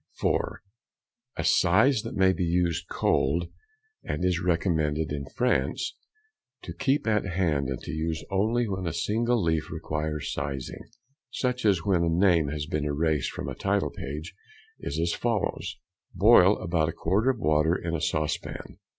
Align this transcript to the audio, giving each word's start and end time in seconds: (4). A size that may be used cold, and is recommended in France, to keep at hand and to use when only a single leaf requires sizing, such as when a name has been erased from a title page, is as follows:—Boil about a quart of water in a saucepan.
(4). 0.19 0.63
A 1.37 1.43
size 1.43 2.01
that 2.01 2.15
may 2.15 2.33
be 2.33 2.43
used 2.43 2.87
cold, 2.89 3.49
and 4.03 4.25
is 4.25 4.39
recommended 4.41 5.11
in 5.11 5.27
France, 5.35 5.95
to 6.63 6.73
keep 6.73 7.05
at 7.05 7.25
hand 7.25 7.69
and 7.69 7.79
to 7.81 7.91
use 7.91 8.25
when 8.27 8.39
only 8.39 8.65
a 8.89 8.93
single 8.93 9.39
leaf 9.39 9.69
requires 9.69 10.33
sizing, 10.33 10.85
such 11.29 11.65
as 11.67 11.85
when 11.85 12.03
a 12.03 12.09
name 12.09 12.47
has 12.47 12.65
been 12.65 12.83
erased 12.83 13.29
from 13.29 13.47
a 13.47 13.53
title 13.53 13.91
page, 13.91 14.33
is 14.79 14.99
as 14.99 15.13
follows:—Boil 15.13 16.57
about 16.57 16.89
a 16.89 16.93
quart 16.93 17.27
of 17.27 17.37
water 17.37 17.75
in 17.75 17.93
a 17.93 18.01
saucepan. 18.01 18.79